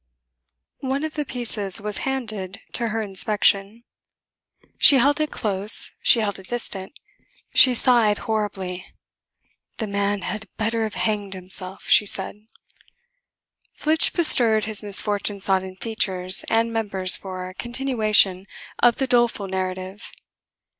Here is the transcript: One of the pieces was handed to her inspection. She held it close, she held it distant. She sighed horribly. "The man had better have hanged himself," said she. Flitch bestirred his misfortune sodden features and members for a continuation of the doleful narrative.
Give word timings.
One 0.79 1.03
of 1.03 1.13
the 1.13 1.25
pieces 1.25 1.79
was 1.79 1.99
handed 2.09 2.59
to 2.71 2.87
her 2.87 3.03
inspection. 3.03 3.83
She 4.79 4.95
held 4.95 5.19
it 5.21 5.29
close, 5.29 5.93
she 6.01 6.21
held 6.21 6.39
it 6.39 6.47
distant. 6.47 6.93
She 7.53 7.75
sighed 7.75 8.17
horribly. 8.25 8.83
"The 9.77 9.85
man 9.85 10.23
had 10.23 10.49
better 10.57 10.85
have 10.85 10.95
hanged 10.95 11.35
himself," 11.35 11.83
said 11.83 12.33
she. 12.33 12.49
Flitch 13.75 14.11
bestirred 14.13 14.65
his 14.65 14.81
misfortune 14.81 15.39
sodden 15.39 15.75
features 15.75 16.45
and 16.49 16.73
members 16.73 17.15
for 17.15 17.47
a 17.47 17.53
continuation 17.53 18.47
of 18.79 18.95
the 18.95 19.05
doleful 19.05 19.47
narrative. 19.47 20.11